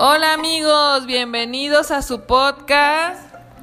Hola 0.00 0.34
amigos, 0.34 1.06
bienvenidos 1.06 1.90
a 1.90 2.02
su 2.02 2.20
podcast. 2.22 3.20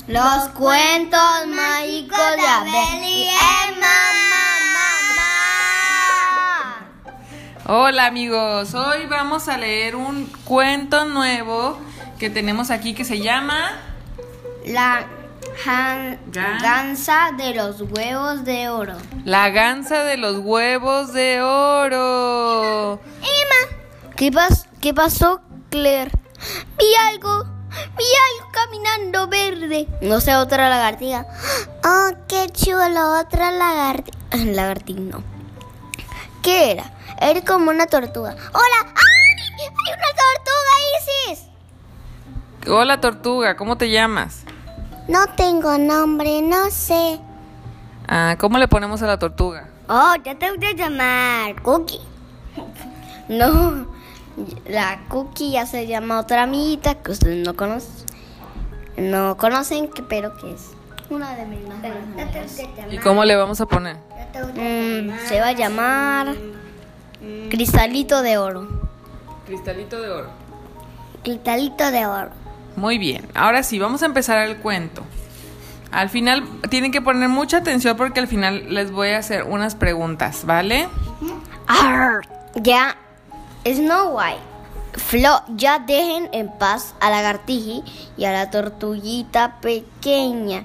Los 0.07 0.49
cuentos 0.49 1.19
mágicos 1.47 2.17
de 2.35 2.45
Abel 2.47 3.03
y 3.07 3.23
Emma. 3.23 3.87
Hola 7.67 8.05
amigos, 8.05 8.73
hoy 8.75 9.05
vamos 9.07 9.47
a 9.47 9.57
leer 9.57 9.95
un 9.95 10.25
cuento 10.43 11.05
nuevo 11.05 11.79
que 12.19 12.29
tenemos 12.29 12.69
aquí 12.69 12.93
que 12.93 13.05
se 13.05 13.19
llama 13.21 13.71
La 14.65 15.07
Gan- 15.63 16.19
gansa 16.31 17.31
de 17.37 17.55
los 17.55 17.81
huevos 17.81 18.43
de 18.43 18.69
oro. 18.69 18.97
La 19.23 19.49
gansa 19.49 20.03
de 20.03 20.17
los 20.17 20.39
huevos 20.39 21.13
de 21.13 21.41
oro. 21.41 22.99
Emma. 23.21 24.11
¿Qué, 24.15 24.31
pas- 24.31 24.67
¿Qué 24.81 24.93
pasó, 24.93 25.41
Claire? 25.71 26.11
Vi 26.77 26.85
algo. 27.11 27.43
Vi 27.97 28.05
algo 28.05 28.51
caminando 28.51 29.27
verde. 29.27 29.87
No 30.01 30.21
sé, 30.21 30.35
otra 30.35 30.69
lagartija. 30.69 31.25
Oh, 31.83 32.11
qué 32.27 32.47
chulo, 32.53 33.19
otra 33.19 33.51
lagartija. 33.51 34.17
Lagartija, 34.31 34.99
no. 34.99 35.23
¿Qué 36.41 36.71
era? 36.71 36.91
Era 37.19 37.41
como 37.41 37.71
una 37.71 37.87
tortuga. 37.87 38.35
¡Hola! 38.53 38.93
¡Ay! 38.95 39.45
¡Hay 39.57 39.93
una 39.93 40.11
tortuga, 40.23 41.33
Isis! 41.33 41.47
Hola 42.67 42.99
tortuga, 42.99 43.55
¿cómo 43.55 43.77
te 43.77 43.89
llamas? 43.89 44.43
No 45.07 45.25
tengo 45.35 45.77
nombre, 45.77 46.41
no 46.41 46.69
sé. 46.71 47.19
Ah, 48.07 48.35
¿cómo 48.39 48.57
le 48.57 48.67
ponemos 48.67 49.01
a 49.01 49.07
la 49.07 49.19
tortuga? 49.19 49.69
Oh, 49.87 50.13
ya 50.23 50.35
te 50.35 50.51
voy 50.51 50.65
a 50.65 50.73
llamar 50.73 51.61
Cookie. 51.61 52.01
No, 53.27 53.87
la 54.67 54.99
Cookie 55.09 55.51
ya 55.51 55.65
se 55.65 55.87
llama 55.87 56.19
otra 56.19 56.43
amiguita 56.43 56.95
que 56.95 57.11
ustedes 57.11 57.45
no 57.45 57.55
conocen. 57.55 58.05
No 58.97 59.35
conocen, 59.37 59.89
que- 59.89 60.03
pero 60.03 60.35
que 60.37 60.53
es 60.53 60.71
una 61.09 61.35
de 61.35 61.45
mis 61.45 61.59
mejores 61.59 62.59
amigas. 62.59 62.93
¿Y 62.93 62.97
cómo 62.97 63.23
le 63.25 63.35
vamos 63.35 63.59
a 63.61 63.65
poner? 63.65 63.97
Mm, 64.55 65.11
se 65.27 65.39
va 65.39 65.47
a 65.47 65.51
llamar 65.53 66.35
Cristalito 67.49 68.21
de 68.21 68.37
Oro. 68.37 68.67
Cristalito 69.45 70.01
de 70.01 70.09
oro. 70.09 70.29
Cristalito 71.23 71.91
de 71.91 72.05
Oro. 72.05 72.29
Muy 72.75 72.97
bien, 72.97 73.27
ahora 73.33 73.63
sí, 73.63 73.79
vamos 73.79 74.03
a 74.03 74.05
empezar 74.07 74.39
el 74.47 74.57
cuento. 74.57 75.03
Al 75.91 76.09
final 76.09 76.43
tienen 76.69 76.91
que 76.91 77.01
poner 77.01 77.29
mucha 77.29 77.57
atención 77.57 77.95
porque 77.95 78.19
al 78.19 78.27
final 78.27 78.73
les 78.73 78.91
voy 78.91 79.09
a 79.09 79.19
hacer 79.19 79.43
unas 79.43 79.75
preguntas, 79.75 80.41
¿vale? 80.45 80.87
Arr, 81.67 82.21
ya, 82.55 82.97
Snow 83.65 84.15
White. 84.17 84.41
Flo, 84.93 85.41
ya 85.47 85.79
dejen 85.79 86.29
en 86.31 86.49
paz 86.57 86.93
a 86.99 87.09
la 87.09 87.17
lagartiji 87.17 87.83
y 88.15 88.25
a 88.25 88.31
la 88.31 88.51
tortuguita 88.51 89.59
pequeña. 89.59 90.63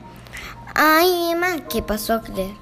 Ay, 0.75 1.31
Emma, 1.33 1.57
¿qué 1.69 1.83
pasó, 1.83 2.21
Claire? 2.21 2.55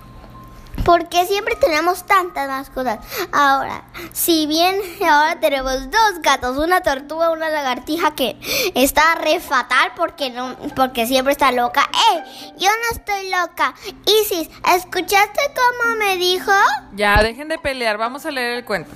Porque 0.85 1.27
siempre 1.27 1.57
tenemos 1.57 2.07
tantas 2.07 2.49
mascotas. 2.49 3.01
Ahora, 3.33 3.83
si 4.13 4.47
bien 4.47 4.77
ahora 5.03 5.39
tenemos 5.41 5.91
dos 5.91 6.23
gatos, 6.23 6.57
una 6.57 6.81
tortuga, 6.81 7.31
una 7.31 7.51
lagartija 7.51 8.15
que 8.15 8.39
está 8.75 9.17
re 9.17 9.41
fatal 9.41 9.93
porque 9.97 10.31
no, 10.31 10.57
porque 10.75 11.07
siempre 11.07 11.33
está 11.33 11.53
loca. 11.53 11.83
¡Eh! 11.83 12.53
Yo 12.57 12.69
no 12.69 12.97
estoy 12.97 13.29
loca. 13.29 13.75
Isis, 14.07 14.49
¿escuchaste 14.75 15.41
cómo 15.55 15.97
me 15.97 16.17
dijo? 16.17 16.53
Ya, 16.93 17.23
dejen 17.23 17.49
de 17.49 17.59
pelear, 17.59 17.99
vamos 17.99 18.25
a 18.25 18.31
leer 18.31 18.53
el 18.53 18.65
cuento. 18.65 18.91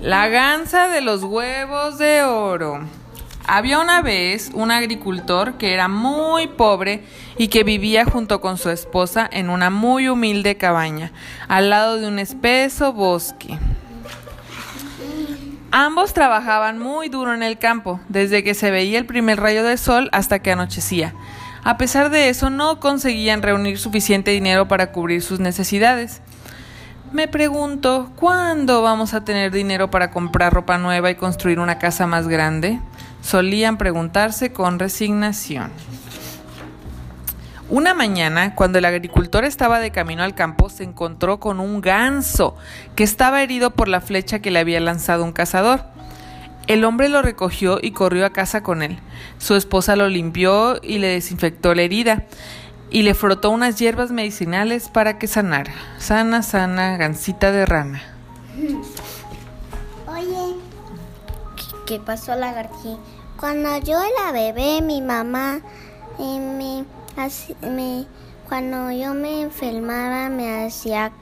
La 0.00 0.28
gansa 0.28 0.88
de 0.88 1.02
los 1.02 1.22
huevos 1.22 1.98
de 1.98 2.22
oro. 2.22 2.80
Había 3.46 3.80
una 3.80 4.00
vez 4.00 4.50
un 4.54 4.70
agricultor 4.70 5.58
que 5.58 5.74
era 5.74 5.88
muy 5.88 6.46
pobre 6.46 7.04
y 7.36 7.48
que 7.48 7.64
vivía 7.64 8.06
junto 8.06 8.40
con 8.40 8.56
su 8.56 8.70
esposa 8.70 9.28
en 9.30 9.50
una 9.50 9.68
muy 9.68 10.08
humilde 10.08 10.56
cabaña, 10.56 11.12
al 11.48 11.68
lado 11.68 11.98
de 11.98 12.06
un 12.06 12.18
espeso 12.18 12.94
bosque. 12.94 13.58
Ambos 15.70 16.14
trabajaban 16.14 16.78
muy 16.78 17.10
duro 17.10 17.34
en 17.34 17.42
el 17.42 17.58
campo, 17.58 18.00
desde 18.08 18.42
que 18.42 18.54
se 18.54 18.70
veía 18.70 18.98
el 18.98 19.04
primer 19.04 19.38
rayo 19.38 19.62
de 19.64 19.76
sol 19.76 20.08
hasta 20.12 20.38
que 20.38 20.50
anochecía. 20.50 21.12
A 21.62 21.76
pesar 21.76 22.08
de 22.08 22.30
eso, 22.30 22.48
no 22.48 22.80
conseguían 22.80 23.42
reunir 23.42 23.78
suficiente 23.78 24.30
dinero 24.30 24.66
para 24.66 24.92
cubrir 24.92 25.20
sus 25.20 25.40
necesidades. 25.40 26.22
Me 27.12 27.26
pregunto, 27.26 28.08
¿cuándo 28.14 28.82
vamos 28.82 29.14
a 29.14 29.24
tener 29.24 29.50
dinero 29.50 29.90
para 29.90 30.12
comprar 30.12 30.52
ropa 30.52 30.78
nueva 30.78 31.10
y 31.10 31.16
construir 31.16 31.58
una 31.58 31.80
casa 31.80 32.06
más 32.06 32.28
grande? 32.28 32.78
Solían 33.20 33.78
preguntarse 33.78 34.52
con 34.52 34.78
resignación. 34.78 35.72
Una 37.68 37.94
mañana, 37.94 38.54
cuando 38.54 38.78
el 38.78 38.84
agricultor 38.84 39.44
estaba 39.44 39.80
de 39.80 39.90
camino 39.90 40.22
al 40.22 40.36
campo, 40.36 40.70
se 40.70 40.84
encontró 40.84 41.40
con 41.40 41.58
un 41.58 41.80
ganso 41.80 42.56
que 42.94 43.02
estaba 43.02 43.42
herido 43.42 43.70
por 43.70 43.88
la 43.88 44.00
flecha 44.00 44.38
que 44.38 44.52
le 44.52 44.60
había 44.60 44.78
lanzado 44.78 45.24
un 45.24 45.32
cazador. 45.32 45.82
El 46.68 46.84
hombre 46.84 47.08
lo 47.08 47.22
recogió 47.22 47.80
y 47.82 47.90
corrió 47.90 48.24
a 48.24 48.30
casa 48.30 48.62
con 48.62 48.82
él. 48.82 49.00
Su 49.38 49.56
esposa 49.56 49.96
lo 49.96 50.08
limpió 50.08 50.78
y 50.80 50.98
le 50.98 51.08
desinfectó 51.08 51.74
la 51.74 51.82
herida 51.82 52.26
y 52.90 53.02
le 53.02 53.14
frotó 53.14 53.50
unas 53.50 53.78
hierbas 53.78 54.10
medicinales 54.10 54.88
para 54.88 55.18
que 55.18 55.26
sanara. 55.26 55.72
Sana, 55.98 56.42
sana, 56.42 56.96
gansita 56.96 57.52
de 57.52 57.66
rana. 57.66 58.02
Oye, 60.08 60.56
¿qué 61.86 62.00
pasó, 62.00 62.34
lagartija? 62.34 62.96
Cuando 63.38 63.78
yo 63.78 63.98
era 64.02 64.32
bebé, 64.32 64.82
mi 64.82 65.00
mamá 65.00 65.60
eh, 66.18 66.38
me, 66.38 66.84
me- 67.70 68.06
cuando 68.48 68.90
yo 68.90 69.14
me 69.14 69.42
enfermaba, 69.42 70.28
me 70.28 70.64
hacía, 70.66 71.12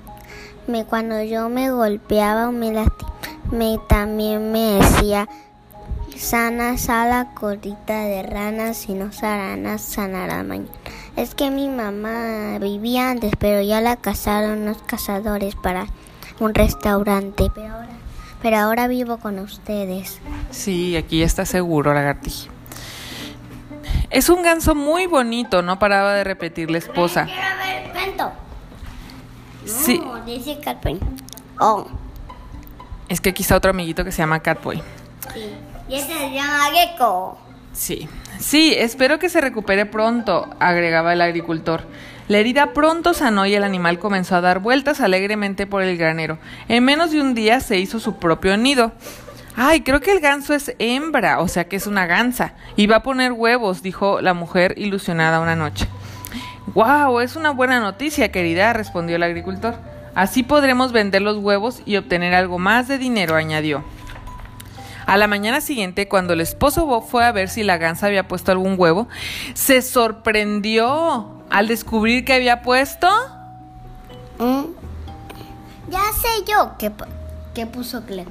me, 0.66 0.84
cuando 0.84 1.22
yo 1.22 1.48
me 1.48 1.70
golpeaba 1.70 2.48
o 2.48 2.52
me 2.52 2.72
lastimaba, 2.72 3.86
también 3.88 4.50
me 4.50 4.80
decía, 4.80 5.28
sana, 6.16 6.76
sala, 6.78 7.28
corita 7.34 8.00
de 8.04 8.22
rana, 8.22 8.74
si 8.74 8.94
no 8.94 9.12
sarana, 9.12 9.78
sanará 9.78 10.42
mañana. 10.42 10.68
Es 11.16 11.34
que 11.34 11.50
mi 11.50 11.68
mamá 11.68 12.58
vivía 12.60 13.10
antes, 13.10 13.32
pero 13.38 13.60
ya 13.62 13.80
la 13.80 13.96
casaron 13.96 14.64
los 14.66 14.80
cazadores 14.82 15.54
para 15.56 15.86
un 16.38 16.54
restaurante, 16.54 17.50
pero 17.54 17.72
ahora, 17.74 17.88
pero 18.40 18.56
ahora 18.58 18.86
vivo 18.88 19.18
con 19.18 19.38
ustedes. 19.40 20.20
Sí, 20.50 20.96
aquí 20.96 21.22
está 21.22 21.44
seguro, 21.44 21.92
lagartija. 21.92 22.50
Es 24.10 24.28
un 24.28 24.42
ganso 24.42 24.74
muy 24.74 25.06
bonito, 25.06 25.60
no 25.62 25.78
paraba 25.78 26.14
de 26.14 26.24
repetir 26.24 26.70
la 26.70 26.78
esposa. 26.78 27.24
Quiero 27.26 27.42
ver 27.58 27.84
el 27.86 27.90
cuento. 27.92 28.32
Sí, 29.66 29.98
No, 29.98 30.24
dice 30.24 30.58
Catherine. 30.60 31.00
Oh, 31.60 31.86
es 33.08 33.20
que 33.20 33.30
aquí 33.30 33.42
está 33.42 33.56
otro 33.56 33.70
amiguito 33.70 34.04
que 34.04 34.12
se 34.12 34.18
llama 34.18 34.40
Catboy. 34.40 34.82
sí. 35.34 35.52
Y 35.90 35.94
este 35.94 36.12
se 36.12 36.30
llama 36.32 36.66
Gecko. 36.74 37.38
Sí, 37.78 38.08
sí, 38.40 38.74
espero 38.76 39.20
que 39.20 39.28
se 39.28 39.40
recupere 39.40 39.86
pronto, 39.86 40.50
agregaba 40.58 41.12
el 41.12 41.20
agricultor. 41.20 41.84
La 42.26 42.38
herida 42.38 42.72
pronto 42.72 43.14
sanó 43.14 43.46
y 43.46 43.54
el 43.54 43.62
animal 43.62 44.00
comenzó 44.00 44.34
a 44.34 44.40
dar 44.40 44.58
vueltas 44.58 45.00
alegremente 45.00 45.64
por 45.64 45.84
el 45.84 45.96
granero. 45.96 46.38
En 46.68 46.84
menos 46.84 47.12
de 47.12 47.20
un 47.20 47.34
día 47.34 47.60
se 47.60 47.78
hizo 47.78 48.00
su 48.00 48.16
propio 48.16 48.56
nido. 48.56 48.90
Ay, 49.54 49.82
creo 49.82 50.00
que 50.00 50.10
el 50.10 50.18
ganso 50.18 50.54
es 50.54 50.74
hembra, 50.80 51.38
o 51.38 51.46
sea 51.46 51.68
que 51.68 51.76
es 51.76 51.86
una 51.86 52.06
gansa. 52.06 52.54
Y 52.74 52.88
va 52.88 52.96
a 52.96 53.02
poner 53.04 53.30
huevos, 53.30 53.80
dijo 53.80 54.20
la 54.20 54.34
mujer 54.34 54.74
ilusionada 54.76 55.38
una 55.38 55.54
noche. 55.54 55.86
¡Wow! 56.74 57.20
Es 57.20 57.36
una 57.36 57.52
buena 57.52 57.78
noticia, 57.78 58.32
querida, 58.32 58.72
respondió 58.72 59.14
el 59.14 59.22
agricultor. 59.22 59.76
Así 60.16 60.42
podremos 60.42 60.90
vender 60.90 61.22
los 61.22 61.38
huevos 61.38 61.80
y 61.86 61.94
obtener 61.94 62.34
algo 62.34 62.58
más 62.58 62.88
de 62.88 62.98
dinero, 62.98 63.36
añadió. 63.36 63.84
A 65.08 65.16
la 65.16 65.26
mañana 65.26 65.62
siguiente, 65.62 66.06
cuando 66.06 66.34
el 66.34 66.40
esposo 66.42 66.84
Bob 66.84 67.08
fue 67.08 67.24
a 67.24 67.32
ver 67.32 67.48
si 67.48 67.62
la 67.62 67.78
gansa 67.78 68.06
había 68.06 68.28
puesto 68.28 68.52
algún 68.52 68.74
huevo, 68.76 69.08
se 69.54 69.80
sorprendió 69.80 71.42
al 71.48 71.66
descubrir 71.66 72.26
que 72.26 72.34
había 72.34 72.60
puesto. 72.60 73.08
Mm. 74.38 74.64
Ya 75.90 76.00
sé 76.20 76.28
yo 76.46 76.72
qué, 76.78 76.92
pu- 76.92 77.06
qué 77.54 77.64
puso 77.66 78.04
Claire. 78.04 78.30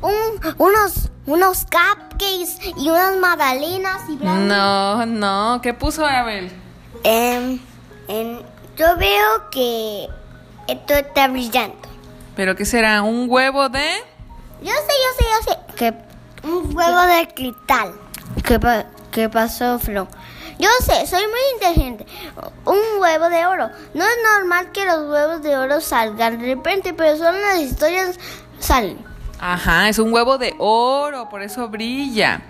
Un- 0.00 0.54
unos, 0.56 1.10
unos 1.26 1.64
cupcakes 1.66 2.72
y 2.78 2.88
unas 2.88 3.18
magdalenas 3.18 4.00
y 4.08 4.16
bla, 4.16 4.32
bla. 4.34 4.44
No, 4.46 5.06
no, 5.06 5.60
¿qué 5.60 5.74
puso 5.74 6.06
Abel? 6.06 6.50
Em, 7.04 7.58
yo 8.78 8.96
veo 8.96 9.50
que 9.50 10.08
esto 10.68 10.94
está 10.94 11.28
brillando. 11.28 11.76
¿Pero 12.34 12.56
qué 12.56 12.64
será? 12.64 13.02
¿Un 13.02 13.26
huevo 13.28 13.68
de...? 13.68 13.86
Yo 14.62 14.72
sé, 14.72 14.92
yo 15.04 15.10
sé, 15.18 15.24
yo 15.30 15.52
sé. 15.52 15.58
Que 15.76 16.46
un 16.48 16.76
huevo 16.76 17.00
de 17.02 17.28
cristal. 17.34 17.92
¿Qué, 18.44 18.58
pa- 18.58 18.84
qué 19.10 19.28
pasó, 19.28 19.78
Flo? 19.78 20.08
Yo 20.58 20.68
sé, 20.80 21.06
soy 21.06 21.22
muy 21.22 21.40
inteligente. 21.54 22.04
Un 22.64 22.78
huevo 23.00 23.28
de 23.28 23.46
oro. 23.46 23.70
No 23.94 24.04
es 24.04 24.16
normal 24.34 24.72
que 24.72 24.84
los 24.84 25.08
huevos 25.10 25.42
de 25.42 25.56
oro 25.56 25.80
salgan 25.80 26.38
de 26.38 26.46
repente, 26.54 26.92
pero 26.94 27.16
solo 27.16 27.38
las 27.38 27.60
historias 27.60 28.18
salen. 28.58 28.98
Ajá, 29.38 29.88
es 29.88 30.00
un 30.00 30.12
huevo 30.12 30.36
de 30.36 30.54
oro, 30.58 31.28
por 31.28 31.42
eso 31.42 31.68
brilla. 31.68 32.42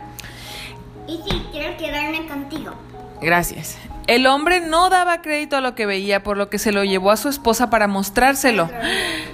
Y 1.06 1.22
sí, 1.28 1.46
quiero 1.52 1.76
quedarme 1.76 2.26
contigo. 2.26 2.72
Gracias. 3.20 3.76
El 4.08 4.26
hombre 4.26 4.62
no 4.62 4.88
daba 4.88 5.20
crédito 5.20 5.58
a 5.58 5.60
lo 5.60 5.74
que 5.74 5.84
veía, 5.84 6.22
por 6.22 6.38
lo 6.38 6.48
que 6.48 6.58
se 6.58 6.72
lo 6.72 6.82
llevó 6.82 7.10
a 7.10 7.18
su 7.18 7.28
esposa 7.28 7.68
para 7.68 7.88
mostrárselo. 7.88 8.70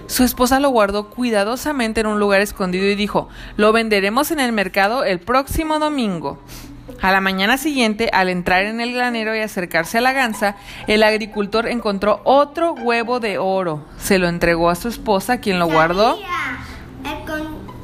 Su 0.08 0.24
esposa 0.24 0.58
lo 0.58 0.68
guardó 0.70 1.10
cuidadosamente 1.10 2.00
en 2.00 2.08
un 2.08 2.18
lugar 2.18 2.40
escondido 2.40 2.84
y 2.86 2.96
dijo, 2.96 3.28
lo 3.56 3.72
venderemos 3.72 4.32
en 4.32 4.40
el 4.40 4.50
mercado 4.50 5.04
el 5.04 5.20
próximo 5.20 5.78
domingo. 5.78 6.40
A 7.00 7.12
la 7.12 7.20
mañana 7.20 7.56
siguiente, 7.56 8.10
al 8.12 8.28
entrar 8.28 8.64
en 8.64 8.80
el 8.80 8.92
granero 8.92 9.36
y 9.36 9.38
acercarse 9.38 9.98
a 9.98 10.00
la 10.00 10.12
gansa, 10.12 10.56
el 10.88 11.04
agricultor 11.04 11.68
encontró 11.68 12.20
otro 12.24 12.72
huevo 12.72 13.20
de 13.20 13.38
oro. 13.38 13.84
Se 13.96 14.18
lo 14.18 14.26
entregó 14.26 14.70
a 14.70 14.74
su 14.74 14.88
esposa, 14.88 15.38
quien 15.38 15.60
lo 15.60 15.66
guardó. 15.66 16.18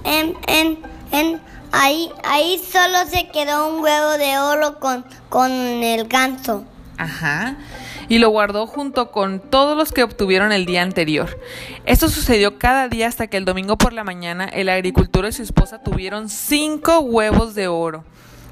En, 0.03 1.41
ahí, 1.71 2.11
ahí 2.25 2.59
solo 2.59 3.07
se 3.09 3.29
quedó 3.29 3.69
un 3.69 3.81
huevo 3.81 4.19
de 4.19 4.39
oro 4.39 4.81
con, 4.81 5.05
con 5.29 5.53
el 5.53 6.09
ganso. 6.09 6.65
Ajá. 7.01 7.57
Y 8.11 8.19
lo 8.19 8.29
guardó 8.29 8.67
junto 8.67 9.11
con 9.11 9.41
todos 9.41 9.75
los 9.75 9.91
que 9.91 10.03
obtuvieron 10.03 10.53
el 10.53 10.67
día 10.67 10.83
anterior. 10.83 11.41
Esto 11.87 12.11
sucedió 12.11 12.59
cada 12.59 12.89
día 12.89 13.09
hasta 13.09 13.29
que 13.29 13.39
el 13.39 13.47
domingo 13.47 13.79
por 13.79 13.95
la 13.95 14.05
mañana 14.05 14.45
el 14.45 14.69
agricultor 14.69 15.25
y 15.25 15.33
su 15.33 15.43
esposa 15.43 15.83
tuvieron 15.83 16.29
cinco 16.29 17.01
huevos 17.01 17.55
de 17.55 17.69
oro, 17.69 18.05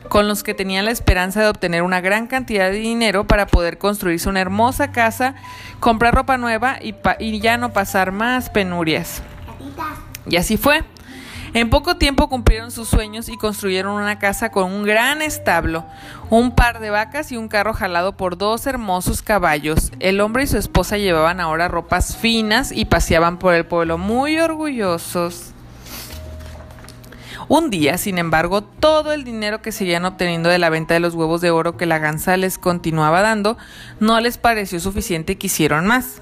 con 0.08 0.28
los 0.28 0.42
que 0.42 0.54
tenían 0.54 0.86
la 0.86 0.92
esperanza 0.92 1.42
de 1.42 1.48
obtener 1.48 1.82
una 1.82 2.00
gran 2.00 2.26
cantidad 2.26 2.70
de 2.70 2.78
dinero 2.78 3.26
para 3.26 3.46
poder 3.46 3.76
construirse 3.76 4.30
una 4.30 4.40
hermosa 4.40 4.92
casa, 4.92 5.34
comprar 5.78 6.14
ropa 6.14 6.38
nueva 6.38 6.78
y, 6.80 6.94
y 7.18 7.40
ya 7.40 7.58
no 7.58 7.74
pasar 7.74 8.12
más 8.12 8.48
penurias. 8.48 9.22
Y 10.26 10.36
así 10.36 10.56
fue. 10.56 10.84
En 11.54 11.70
poco 11.70 11.96
tiempo 11.96 12.28
cumplieron 12.28 12.70
sus 12.70 12.88
sueños 12.88 13.28
y 13.28 13.38
construyeron 13.38 13.94
una 13.94 14.18
casa 14.18 14.50
con 14.50 14.70
un 14.70 14.82
gran 14.84 15.22
establo, 15.22 15.84
un 16.28 16.54
par 16.54 16.78
de 16.78 16.90
vacas 16.90 17.32
y 17.32 17.36
un 17.36 17.48
carro 17.48 17.72
jalado 17.72 18.16
por 18.16 18.36
dos 18.36 18.66
hermosos 18.66 19.22
caballos. 19.22 19.90
El 19.98 20.20
hombre 20.20 20.42
y 20.44 20.46
su 20.46 20.58
esposa 20.58 20.98
llevaban 20.98 21.40
ahora 21.40 21.68
ropas 21.68 22.16
finas 22.16 22.70
y 22.70 22.84
paseaban 22.84 23.38
por 23.38 23.54
el 23.54 23.64
pueblo 23.64 23.96
muy 23.96 24.38
orgullosos. 24.38 25.52
Un 27.48 27.70
día, 27.70 27.96
sin 27.96 28.18
embargo, 28.18 28.62
todo 28.62 29.12
el 29.12 29.24
dinero 29.24 29.62
que 29.62 29.72
seguían 29.72 30.04
obteniendo 30.04 30.50
de 30.50 30.58
la 30.58 30.68
venta 30.68 30.92
de 30.92 31.00
los 31.00 31.14
huevos 31.14 31.40
de 31.40 31.50
oro 31.50 31.78
que 31.78 31.86
la 31.86 31.98
gansa 31.98 32.36
les 32.36 32.58
continuaba 32.58 33.22
dando 33.22 33.56
no 34.00 34.20
les 34.20 34.36
pareció 34.36 34.80
suficiente 34.80 35.32
y 35.32 35.36
quisieron 35.36 35.86
más. 35.86 36.20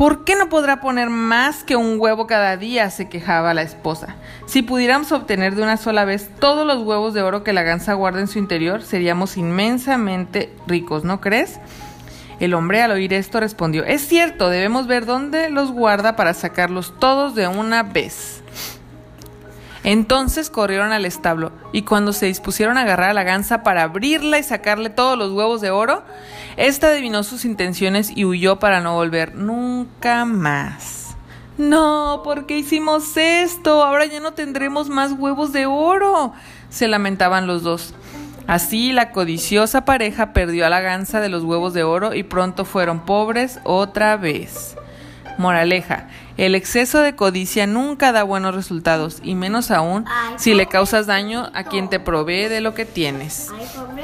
¿Por 0.00 0.24
qué 0.24 0.34
no 0.34 0.48
podrá 0.48 0.80
poner 0.80 1.10
más 1.10 1.62
que 1.62 1.76
un 1.76 2.00
huevo 2.00 2.26
cada 2.26 2.56
día? 2.56 2.88
se 2.88 3.10
quejaba 3.10 3.52
la 3.52 3.60
esposa. 3.60 4.16
Si 4.46 4.62
pudiéramos 4.62 5.12
obtener 5.12 5.54
de 5.54 5.62
una 5.62 5.76
sola 5.76 6.06
vez 6.06 6.30
todos 6.40 6.66
los 6.66 6.82
huevos 6.82 7.12
de 7.12 7.20
oro 7.20 7.44
que 7.44 7.52
la 7.52 7.64
gansa 7.64 7.92
guarda 7.92 8.20
en 8.20 8.26
su 8.26 8.38
interior, 8.38 8.80
seríamos 8.80 9.36
inmensamente 9.36 10.54
ricos, 10.66 11.04
¿no 11.04 11.20
crees? 11.20 11.60
El 12.38 12.54
hombre 12.54 12.80
al 12.80 12.92
oír 12.92 13.12
esto 13.12 13.40
respondió, 13.40 13.84
es 13.84 14.00
cierto, 14.00 14.48
debemos 14.48 14.86
ver 14.86 15.04
dónde 15.04 15.50
los 15.50 15.70
guarda 15.70 16.16
para 16.16 16.32
sacarlos 16.32 16.98
todos 16.98 17.34
de 17.34 17.48
una 17.48 17.82
vez. 17.82 18.39
Entonces 19.82 20.50
corrieron 20.50 20.92
al 20.92 21.06
establo 21.06 21.52
y 21.72 21.82
cuando 21.82 22.12
se 22.12 22.26
dispusieron 22.26 22.76
a 22.76 22.82
agarrar 22.82 23.10
a 23.10 23.14
la 23.14 23.22
gansa 23.22 23.62
para 23.62 23.82
abrirla 23.82 24.38
y 24.38 24.42
sacarle 24.42 24.90
todos 24.90 25.16
los 25.16 25.32
huevos 25.32 25.60
de 25.60 25.70
oro, 25.70 26.02
ésta 26.56 26.88
adivinó 26.88 27.22
sus 27.22 27.44
intenciones 27.44 28.12
y 28.14 28.24
huyó 28.24 28.58
para 28.58 28.80
no 28.80 28.94
volver 28.94 29.34
nunca 29.34 30.24
más. 30.26 31.16
No, 31.56 32.20
¿por 32.24 32.46
qué 32.46 32.58
hicimos 32.58 33.16
esto? 33.16 33.82
Ahora 33.82 34.06
ya 34.06 34.20
no 34.20 34.32
tendremos 34.32 34.88
más 34.88 35.12
huevos 35.12 35.52
de 35.52 35.66
oro, 35.66 36.32
se 36.68 36.88
lamentaban 36.88 37.46
los 37.46 37.62
dos. 37.62 37.94
Así 38.46 38.92
la 38.92 39.12
codiciosa 39.12 39.84
pareja 39.84 40.32
perdió 40.32 40.66
a 40.66 40.70
la 40.70 40.80
gansa 40.80 41.20
de 41.20 41.28
los 41.28 41.44
huevos 41.44 41.72
de 41.72 41.84
oro 41.84 42.14
y 42.14 42.22
pronto 42.22 42.64
fueron 42.64 43.00
pobres 43.00 43.60
otra 43.64 44.16
vez. 44.16 44.76
Moraleja, 45.38 46.08
el 46.36 46.54
exceso 46.54 47.00
de 47.00 47.14
codicia 47.14 47.66
nunca 47.66 48.12
da 48.12 48.22
buenos 48.22 48.54
resultados 48.54 49.18
y 49.22 49.34
menos 49.34 49.70
aún 49.70 50.04
si 50.36 50.54
le 50.54 50.66
causas 50.66 51.06
daño 51.06 51.50
a 51.54 51.64
quien 51.64 51.88
te 51.88 52.00
provee 52.00 52.48
de 52.48 52.60
lo 52.60 52.74
que 52.74 52.84
tienes. 52.84 53.48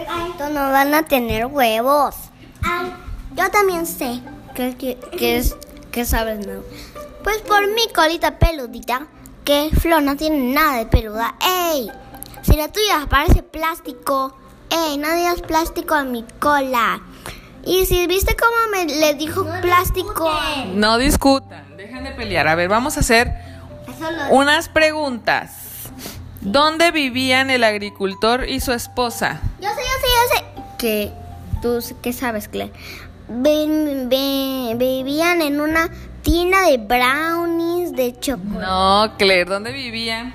Ay, 0.08 0.32
no 0.52 0.70
van 0.70 0.94
a 0.94 1.02
tener 1.04 1.46
huevos. 1.46 2.14
yo 3.34 3.50
también 3.50 3.86
sé. 3.86 4.20
¿Qué, 4.54 4.98
es, 5.20 5.54
qué 5.90 6.04
sabes, 6.06 6.46
no? 6.46 6.62
Pues 7.22 7.38
por 7.42 7.66
mi 7.74 7.88
colita 7.94 8.38
peludita, 8.38 9.06
que 9.44 9.70
Flo 9.78 10.00
no 10.00 10.16
tiene 10.16 10.54
nada 10.54 10.78
de 10.78 10.86
peluda. 10.86 11.34
¡Ey! 11.70 11.90
Si 12.42 12.56
la 12.56 12.68
tuya 12.68 13.06
parece 13.10 13.42
plástico, 13.42 14.34
¡ey! 14.70 14.96
No 14.96 15.12
digas 15.14 15.42
plástico 15.42 15.94
a 15.94 16.04
mi 16.04 16.24
cola. 16.38 17.02
Y 17.66 17.84
si 17.86 18.06
viste 18.06 18.36
cómo 18.36 18.56
me 18.70 18.86
le 18.86 19.14
dijo 19.14 19.44
plástico. 19.60 20.30
No 20.74 20.98
discutan 20.98 21.66
de 21.76 22.12
pelear. 22.12 22.48
A 22.48 22.54
ver, 22.54 22.68
vamos 22.68 22.96
a 22.96 23.00
hacer 23.00 23.32
unas 24.30 24.68
preguntas. 24.68 25.90
¿Dónde 26.40 26.92
vivían 26.92 27.50
el 27.50 27.64
agricultor 27.64 28.48
y 28.48 28.60
su 28.60 28.72
esposa? 28.72 29.40
Yo 29.60 29.68
sé, 29.70 29.80
yo 29.80 29.82
sé, 30.00 30.06
yo 30.06 30.28
sé. 30.36 30.44
¿Qué? 30.78 31.12
¿Tú 31.60 31.78
qué 32.02 32.12
sabes, 32.12 32.48
Claire? 32.48 32.72
vivían 34.76 35.42
en 35.42 35.60
una 35.60 35.90
tienda 36.22 36.62
de 36.66 36.78
brownies 36.78 37.92
de 37.92 38.16
chocolate. 38.20 38.64
No, 38.64 39.12
Claire, 39.18 39.44
¿dónde 39.46 39.72
vivían? 39.72 40.34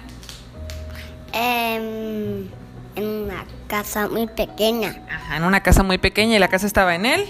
en 1.33 2.51
una 2.97 3.45
casa 3.71 4.09
muy 4.09 4.27
pequeña. 4.27 4.97
Ajá, 5.09 5.37
en 5.37 5.45
una 5.45 5.63
casa 5.63 5.81
muy 5.81 5.97
pequeña. 5.97 6.35
¿Y 6.35 6.39
la 6.39 6.49
casa 6.49 6.67
estaba 6.67 6.93
en 6.93 7.05
él? 7.05 7.25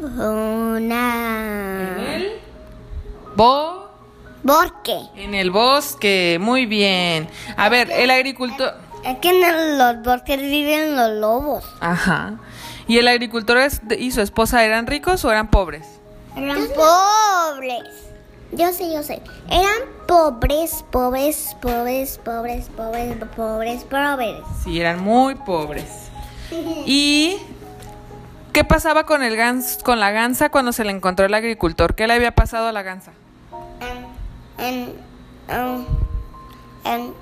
Una... 0.00 1.94
¿En 1.96 2.06
él? 2.06 2.32
Bo 3.36 3.88
Bosque. 4.42 4.98
En 5.14 5.34
el 5.34 5.52
bosque, 5.52 6.38
muy 6.40 6.66
bien. 6.66 7.28
A 7.56 7.68
ver, 7.68 7.88
el 7.92 8.10
agricultor... 8.10 8.74
Es 9.04 9.18
que 9.18 9.30
en 9.30 9.78
los 9.78 10.02
bosques 10.02 10.40
viven 10.40 10.96
los 10.96 11.12
lobos. 11.20 11.64
Ajá. 11.80 12.34
¿Y 12.88 12.98
el 12.98 13.06
agricultor 13.06 13.58
y 13.96 14.10
su 14.10 14.20
esposa 14.20 14.64
eran 14.64 14.88
ricos 14.88 15.24
o 15.24 15.30
eran 15.30 15.50
pobres? 15.50 15.86
Eran 16.36 16.66
pobres. 16.74 18.07
Yo 18.52 18.72
sé, 18.72 18.92
yo 18.92 19.02
sé. 19.02 19.20
Eran 19.50 19.82
pobres, 20.06 20.84
pobres, 20.90 21.56
pobres, 21.60 22.18
pobres, 22.24 22.68
pobres, 22.68 23.16
pobres, 23.36 23.84
pobres. 23.84 24.36
Sí, 24.64 24.80
eran 24.80 25.02
muy 25.02 25.34
pobres. 25.34 26.10
¿Y 26.86 27.36
qué 28.52 28.64
pasaba 28.64 29.04
con 29.04 29.22
el 29.22 29.36
gans, 29.36 29.78
con 29.84 30.00
la 30.00 30.10
gansa 30.10 30.48
cuando 30.48 30.72
se 30.72 30.84
le 30.84 30.92
encontró 30.92 31.26
el 31.26 31.34
agricultor? 31.34 31.94
¿Qué 31.94 32.06
le 32.06 32.14
había 32.14 32.34
pasado 32.34 32.68
a 32.68 32.72
la 32.72 32.82
gansa? 32.82 33.12
en, 34.58 34.92
en, 35.48 35.86
en, 36.84 37.14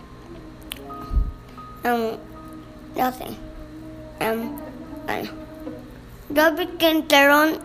en, 1.84 2.18
no 2.96 3.12
sé, 3.12 3.26
bueno, 4.18 5.30
yo 6.30 6.54
vi 6.54 6.66
que 6.78 6.90
entraron 6.90 7.58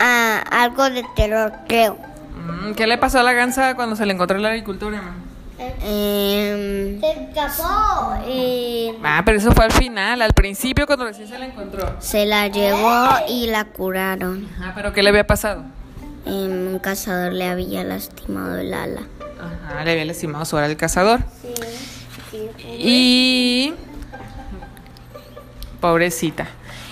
a 0.00 0.38
algo 0.50 0.88
de 0.90 1.04
terror, 1.14 1.52
creo. 1.68 2.07
Mm, 2.46 2.72
¿Qué 2.74 2.86
le 2.86 2.98
pasó 2.98 3.18
a 3.18 3.22
la 3.22 3.32
gansa 3.32 3.74
cuando 3.74 3.96
se 3.96 4.06
le 4.06 4.12
encontró 4.12 4.38
el 4.38 4.46
agricultor, 4.46 4.94
eh, 5.60 6.98
se 7.00 7.10
escapó 7.10 8.14
y... 8.28 8.92
Ah, 9.02 9.22
pero 9.24 9.38
eso 9.38 9.50
fue 9.52 9.64
al 9.64 9.72
final, 9.72 10.22
al 10.22 10.32
principio 10.32 10.86
cuando 10.86 11.04
recién 11.04 11.26
se 11.26 11.38
la 11.38 11.46
encontró. 11.46 11.96
Se 11.98 12.26
la 12.26 12.46
llevó 12.46 13.08
y 13.28 13.48
la 13.48 13.64
curaron. 13.64 14.48
Ah, 14.60 14.72
pero 14.74 14.92
¿qué 14.92 15.02
le 15.02 15.10
había 15.10 15.26
pasado? 15.26 15.64
un 16.24 16.78
cazador 16.82 17.32
le 17.32 17.46
había 17.46 17.84
lastimado 17.84 18.58
el 18.58 18.74
ala. 18.74 19.00
Ajá, 19.40 19.84
le 19.84 19.92
había 19.92 20.04
lastimado 20.04 20.44
su 20.44 20.56
ala 20.56 20.66
el 20.66 20.76
cazador. 20.76 21.20
Sí. 22.30 22.38
Y... 22.78 23.74
Pobrecita. 25.80 26.46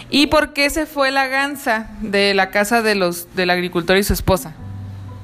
¿Y 0.08 0.28
por 0.28 0.52
qué 0.52 0.70
se 0.70 0.86
fue 0.86 1.10
la 1.10 1.26
gansa 1.26 1.90
de 2.00 2.32
la 2.32 2.50
casa 2.50 2.80
de 2.80 2.94
los 2.94 3.34
del 3.34 3.50
agricultor 3.50 3.96
y 3.96 4.04
su 4.04 4.12
esposa? 4.12 4.54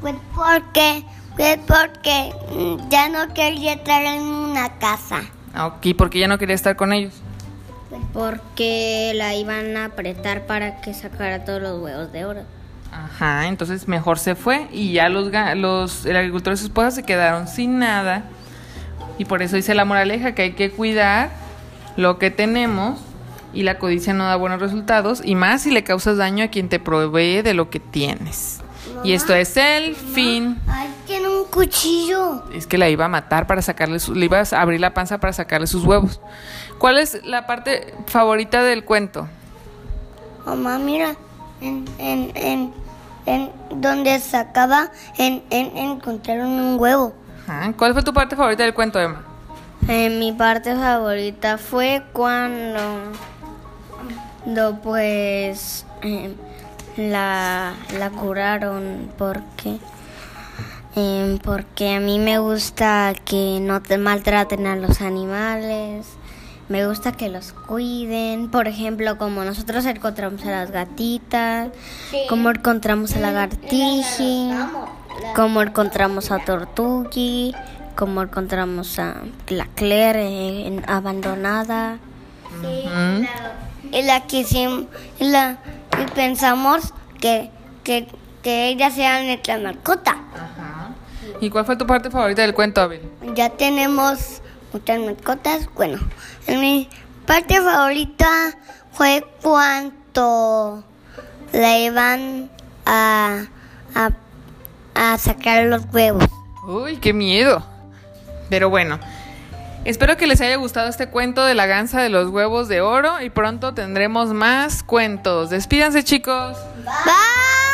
Pues 0.03 0.17
porque, 0.35 1.05
pues 1.37 1.59
porque 1.67 2.33
ya 2.91 3.09
no 3.09 3.33
quería 3.33 3.75
estar 3.75 4.05
en 4.05 4.23
una 4.23 4.79
casa. 4.79 5.23
Ah, 5.55 5.67
ok, 5.69 5.97
¿por 5.97 6.11
qué 6.11 6.19
ya 6.19 6.29
no 6.29 6.39
quería 6.39 6.57
estar 6.57 6.77
con 6.77 6.93
ellos? 6.93 7.15
Pues 7.89 8.03
porque 8.13 9.13
la 9.15 9.35
iban 9.35 9.77
a 9.77 9.87
apretar 9.87 10.47
para 10.47 10.81
que 10.81 10.93
sacara 10.93 11.45
todos 11.45 11.63
los 11.63 11.81
huevos 11.81 12.13
de 12.13 12.25
oro. 12.25 12.43
Ajá, 12.91 13.47
entonces 13.47 13.87
mejor 13.87 14.19
se 14.19 14.35
fue 14.35 14.67
y 14.73 14.93
ya 14.93 15.09
los, 15.09 15.31
los 15.57 16.05
el 16.05 16.17
agricultor 16.17 16.53
y 16.53 16.57
su 16.57 16.65
esposa 16.65 16.91
se 16.91 17.05
quedaron 17.05 17.47
sin 17.47 17.79
nada. 17.79 18.25
Y 19.19 19.25
por 19.25 19.41
eso 19.41 19.57
dice 19.57 19.75
la 19.75 19.85
moraleja 19.85 20.35
que 20.35 20.43
hay 20.43 20.53
que 20.53 20.71
cuidar 20.71 21.31
lo 21.97 22.19
que 22.19 22.31
tenemos 22.31 22.99
y 23.53 23.63
la 23.63 23.79
codicia 23.79 24.15
no 24.15 24.25
da 24.25 24.37
buenos 24.37 24.61
resultados 24.61 25.23
y 25.25 25.35
más 25.35 25.63
si 25.63 25.71
le 25.71 25.85
causas 25.85 26.17
daño 26.17 26.45
a 26.45 26.49
quien 26.49 26.69
te 26.69 26.81
provee 26.81 27.43
de 27.43 27.55
lo 27.55 27.71
que 27.71 27.79
tienes. 27.79 28.62
Y 29.05 29.13
esto 29.13 29.35
es 29.35 29.57
el 29.57 29.95
fin. 29.97 30.61
Hay 30.69 30.89
que 31.07 31.21
nunca 31.21 31.43
cuchillo? 31.53 32.43
Es 32.53 32.67
que 32.67 32.79
la 32.79 32.89
iba 32.89 33.05
a 33.05 33.09
matar 33.09 33.47
para 33.47 33.63
sacarle 33.63 34.01
su, 34.01 34.15
le 34.15 34.25
iba 34.25 34.41
a 34.41 34.61
abrir 34.61 34.81
la 34.81 34.95
panza 34.95 35.19
para 35.19 35.33
sacarle 35.33 35.67
sus 35.67 35.85
huevos. 35.85 36.21
¿Cuál 36.79 36.99
es 36.99 37.25
la 37.25 37.47
parte 37.47 37.95
favorita 38.07 38.63
del 38.63 38.85
cuento? 38.85 39.29
Mamá, 40.45 40.79
mira, 40.79 41.15
en, 41.61 41.85
en, 41.99 42.33
en, 42.35 42.75
en 43.27 43.53
donde 43.77 44.19
sacaba, 44.19 44.91
en, 45.19 45.45
en, 45.51 45.77
encontraron 45.77 46.49
un 46.49 46.81
huevo. 46.81 47.15
Ajá. 47.47 47.73
¿Cuál 47.77 47.93
fue 47.93 48.03
tu 48.03 48.13
parte 48.13 48.35
favorita 48.35 48.65
del 48.65 48.75
cuento, 48.75 48.99
Emma? 48.99 49.23
Eh, 49.89 50.11
mi 50.11 50.33
parte 50.33 50.75
favorita 50.75 51.59
fue 51.59 52.03
cuando, 52.13 52.81
cuando 54.45 54.81
pues 54.81 55.85
eh, 56.03 56.35
la, 56.97 57.75
la 57.99 58.11
curaron 58.11 59.11
porque 59.19 59.79
eh, 60.95 61.39
porque 61.43 61.95
a 61.95 62.01
mí 62.01 62.19
me 62.19 62.39
gusta 62.39 63.15
que 63.25 63.59
no 63.61 63.81
te 63.83 63.97
maltraten 63.99 64.67
a 64.67 64.77
los 64.77 65.01
animales. 65.01 66.07
Me 66.69 66.87
gusta 66.87 67.13
que 67.13 67.29
los 67.29 67.53
cuiden. 67.53 68.51
Por 68.51 68.69
ejemplo, 68.69 69.19
como 69.19 69.43
nosotros 69.45 69.85
encontramos 69.87 70.45
a 70.45 70.51
las 70.51 70.71
gatitas, 70.71 71.69
como 72.29 72.51
encontramos 72.51 73.15
a 73.17 73.21
la 73.21 73.31
lagartiji, 73.33 74.51
como 75.35 75.61
encontramos 75.63 76.31
a 76.31 76.39
Tortugi, 76.39 77.55
como 77.97 78.23
encontramos 78.23 78.99
a 78.99 79.17
la 79.49 79.67
Claire 79.75 80.23
eh, 80.29 80.67
en- 80.67 80.85
abandonada. 80.89 81.99
Y 83.93 84.03
la 84.03 84.21
quisimos, 84.27 84.85
y, 85.19 85.25
la, 85.29 85.59
y 86.03 86.07
pensamos 86.07 86.93
que, 87.21 87.51
que, 87.85 88.09
que 88.43 88.69
ella 88.69 88.91
sea 88.91 89.23
nuestra 89.23 89.59
mascota. 89.59 90.17
Ajá. 90.35 90.91
¿Y 91.41 91.51
cuál 91.51 91.65
fue 91.65 91.77
tu 91.77 91.87
parte 91.87 92.11
favorita 92.11 92.43
del 92.43 92.55
cuento, 92.55 92.81
Abel? 92.81 93.03
Ya 93.35 93.51
tenemos 93.51 94.43
muchas 94.73 95.01
mascotas. 95.01 95.69
Bueno, 95.75 95.99
mi 96.49 96.89
parte 97.27 97.61
favorita 97.61 98.57
fue 98.93 99.27
cuando 99.43 100.85
la 101.53 101.79
iban 101.79 102.51
a, 102.87 103.45
a, 103.95 104.11
a 104.95 105.19
sacar 105.19 105.65
los 105.65 105.83
huevos. 105.93 106.25
Uy, 106.67 106.97
qué 106.99 107.13
miedo. 107.13 107.67
Pero 108.49 108.71
bueno, 108.71 109.01
espero 109.85 110.17
que 110.17 110.27
les 110.27 110.41
haya 110.41 110.57
gustado 110.57 110.89
este 110.89 111.09
cuento 111.09 111.45
de 111.45 111.55
la 111.55 111.67
gansa 111.67 112.01
de 112.01 112.09
los 112.09 112.29
huevos 112.29 112.69
de 112.69 112.81
oro 112.81 113.21
y 113.21 113.31
pronto 113.31 113.75
tendremos 113.75 114.29
más 114.29 114.83
cuentos. 114.83 115.51
Despídanse 115.51 116.05
chicos. 116.05 116.57
Bye. 116.85 117.72